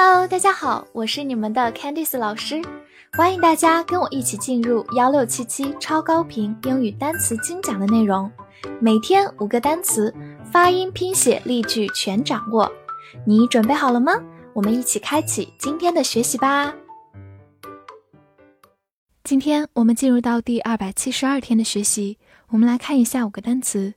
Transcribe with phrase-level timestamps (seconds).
[0.00, 2.62] Hello，大家好，我是你们的 Candice 老师，
[3.14, 8.30] 欢迎大家跟我一起进入幺六七七超高频英语单词精讲的内容，
[8.80, 10.14] 每天五个单词，
[10.52, 12.70] 发音、拼写、例句全掌握，
[13.26, 14.12] 你准备好了吗？
[14.54, 16.72] 我们一起开启今天的学习吧。
[19.24, 22.18] 今天我们进入到第二百七十二天的学习，
[22.50, 23.94] 我们来看一下五个单词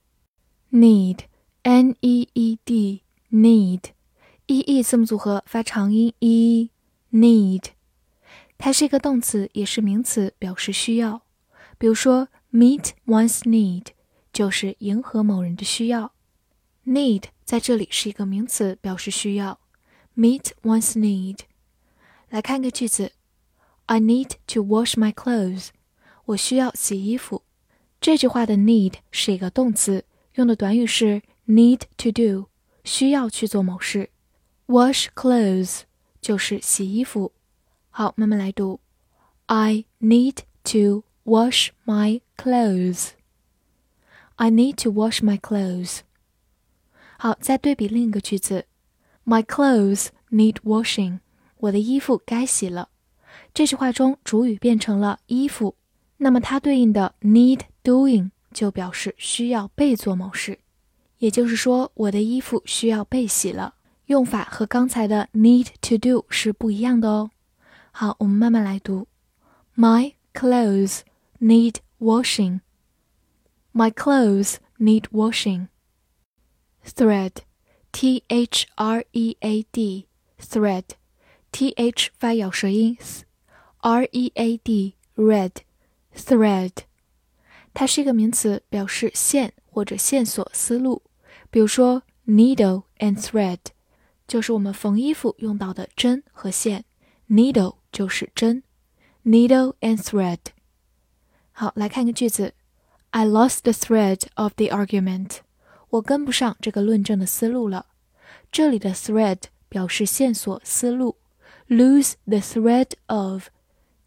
[0.72, 3.80] ，need，n e e d，need。
[4.48, 7.62] e e 字母组合发长音 e，need，
[8.58, 11.22] 它是一个动词，也是名词，表示需要。
[11.78, 13.86] 比如说，meet one's need
[14.32, 16.12] 就是迎合某人的需要。
[16.86, 19.60] need 在这里是一个名词，表示需要。
[20.16, 21.38] meet one's need，
[22.28, 23.12] 来看个句子
[23.86, 25.68] ，I need to wash my clothes，
[26.26, 27.42] 我需要洗衣服。
[28.00, 32.48] 这句话的 need 是一个动词，用的短语是 need to do，
[32.82, 34.11] 需要去做某事。
[34.68, 35.82] Wash clothes
[36.20, 37.32] 就是洗衣服。
[37.90, 38.80] 好，慢慢来读。
[39.46, 43.10] I need to wash my clothes.
[44.36, 45.98] I need to wash my clothes.
[47.18, 48.66] 好，再对比另一个句子。
[49.26, 51.18] My clothes need washing.
[51.58, 52.88] 我的衣服该洗了。
[53.52, 55.74] 这句话中主语变成了衣服，
[56.18, 60.58] 那么它对应的 need doing 就表示需要被做某事，
[61.18, 63.74] 也就是说我的衣服需要被洗了。
[64.12, 67.30] 用法和刚才的 need to do 是不一样的哦。
[67.92, 69.08] 好，我们慢慢来读。
[69.74, 71.00] My clothes
[71.40, 72.60] need washing.
[73.72, 75.68] My clothes need washing.
[76.84, 77.36] Thread,
[77.90, 80.84] t h r e a d, thread,
[81.50, 82.98] t h 发咬舌音
[83.80, 84.32] ，r e
[85.16, 85.52] Read.
[86.28, 86.70] red,
[87.72, 91.02] 它是一个名词，表示线或者线索、思路。
[91.50, 93.58] 比如说, needle and thread。
[94.32, 96.86] 就是我们缝衣服用到的针和线
[97.28, 98.62] ，needle 就是针
[99.26, 100.38] ，needle and thread。
[101.50, 102.54] 好，来看个句子
[103.10, 105.40] ，I lost the thread of the argument。
[105.90, 107.84] 我跟不上这个论证的思路了。
[108.50, 111.18] 这里的 thread 表示线索、思路
[111.68, 113.48] ，lose the thread of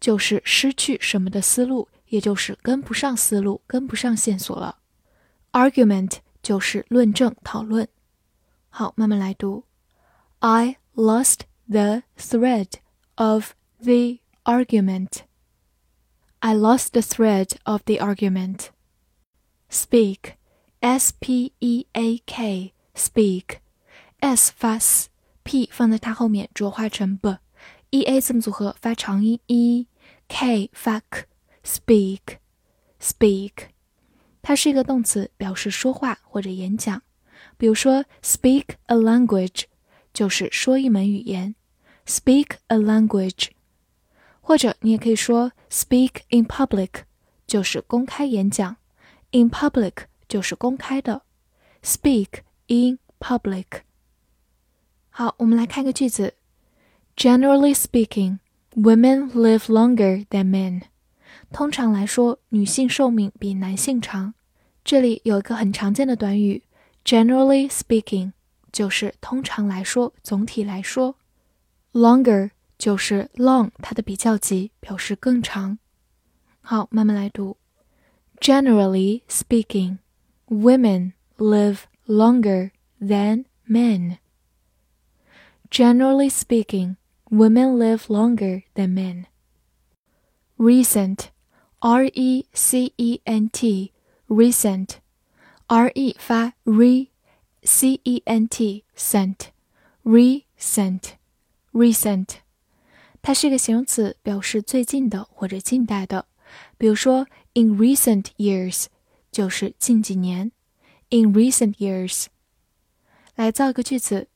[0.00, 4.78] 就是失去什么的思路，也就是跟不上思路，跟不上线索了。
[5.52, 7.86] argument 就是论证、讨论。
[8.70, 9.65] 好，慢慢来读。
[10.42, 12.80] I lost the thread
[13.16, 15.24] of the argument.
[16.42, 18.70] I lost the thread of the argument.
[19.70, 20.34] Speak.
[20.82, 22.72] S P E A K.
[22.94, 23.60] Speak.
[24.22, 32.38] S 发 s，p 放在它后面浊化成 b，e a 字母组合发长音 e，k 发 k，speak
[33.00, 33.52] speak，
[34.42, 37.02] 它是一个动词，表示说话或者演讲。
[37.56, 39.64] 比如说，speak a language
[40.16, 41.54] 就是说一门语言
[42.06, 43.48] ，speak a language，
[44.40, 46.88] 或者你也可以说 speak in public，
[47.46, 48.78] 就是公开演讲
[49.32, 49.92] ，in public
[50.26, 51.20] 就是公开的
[51.82, 52.28] ，speak
[52.68, 53.66] in public。
[55.10, 56.32] 好，我们来看个句子
[57.16, 58.38] ，Generally speaking。
[58.74, 60.82] Women live longer than men。
[61.50, 64.32] 通常来说，女性寿命比男性长。
[64.84, 66.62] 这里有一个很常见的短语
[67.04, 68.32] ，generally speaking，
[68.72, 71.16] 就是通常来说，总体来说
[71.92, 75.78] ，longer 就是 long 它的比较级，表示更长。
[76.60, 77.56] 好，慢慢来读。
[78.40, 79.98] Generally speaking,
[80.48, 84.18] women live longer than men.
[85.70, 86.96] Generally speaking,
[87.30, 89.26] women live longer than men.
[90.58, 91.28] Recent,
[91.80, 93.92] R-E-C-E-N-T,
[94.28, 94.88] recent,
[95.68, 97.10] R-E 发 re。
[97.66, 99.48] C E N T scent
[100.04, 101.16] recent
[101.72, 102.36] recent，
[103.20, 106.26] 它是一个形容词，表示最近的或者近代的。
[106.78, 108.84] 比如说，in recent years
[109.32, 110.52] 就是近几年。
[111.10, 112.26] in recent years，
[113.36, 114.28] 来造一个句子。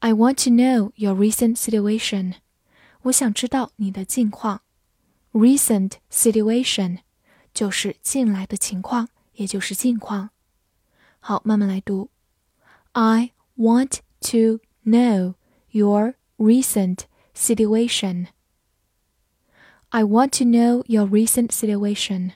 [0.00, 2.34] I want to know your recent situation。
[3.02, 4.60] 我想知道你的近况。
[5.32, 6.98] recent situation
[7.52, 10.30] 就是近来的情况，也就是近况。
[11.20, 12.10] 好，慢慢来读。
[12.94, 15.36] I want to know
[15.70, 18.28] your recent situation.
[19.92, 22.32] I want to know your recent situation.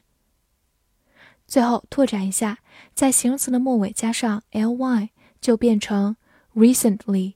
[1.46, 2.58] 最后拓展一下，
[2.94, 5.08] 在形容词的末尾加上 ly，
[5.40, 6.16] 就变成
[6.54, 7.34] recently，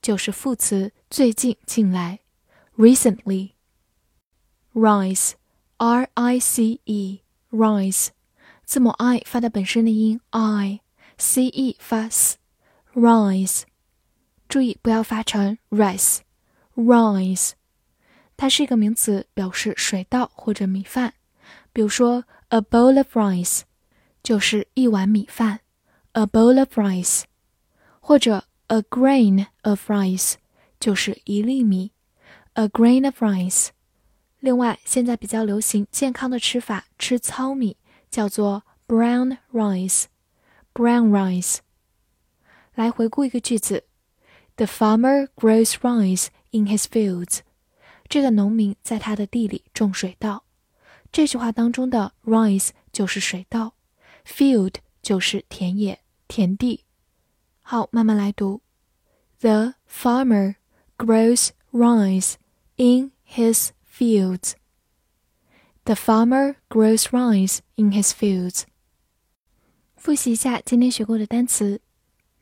[0.00, 2.20] 就是副词最近近来
[2.76, 3.52] ，recently。
[4.72, 8.08] rise，r i c e，rise，
[8.64, 11.76] 字母 i 发的本身的音 i，c e
[12.98, 13.64] Rice，
[14.48, 16.20] 注意不要发成 rice。
[16.74, 17.50] Rice，
[18.38, 21.12] 它是一个名词，表示水稻或者米饭。
[21.74, 23.62] 比如说，a bowl of rice
[24.22, 25.60] 就是一碗米饭
[26.12, 27.24] ，a bowl of rice，
[28.00, 30.36] 或者 a grain of rice
[30.80, 31.90] 就是一粒米
[32.54, 33.68] ，a grain of rice。
[34.40, 37.76] 另外，现在比较流行健康的吃法，吃糙米，
[38.10, 41.58] 叫做 brown rice，brown rice。
[42.76, 43.84] 来回顾一个句子
[44.56, 47.38] ：The farmer grows rice in his fields。
[48.06, 50.44] 这个农民在他的地里种水稻。
[51.10, 53.74] 这句话当中的 rice 就是水稻
[54.26, 56.84] ，field 就是田野、田地。
[57.62, 58.60] 好，慢慢来读
[59.40, 60.56] ：The farmer
[60.98, 62.34] grows rice
[62.76, 64.52] in his fields.
[65.84, 68.64] The farmer grows rice in his fields.
[69.96, 71.80] 复习一下今天学过的单词。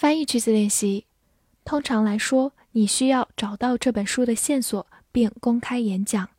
[0.00, 1.04] 翻译句子练习。
[1.66, 6.30] 通常来说，你需要找到这本书的线索并公开演讲。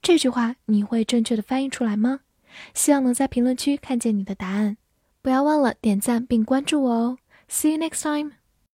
[0.00, 2.20] 这句话你会正确的翻译出来吗？
[2.72, 4.78] 希望能在评论区看见你的答案。
[5.20, 7.18] 不要忘了点赞并关注我哦。
[7.50, 8.37] See you next time.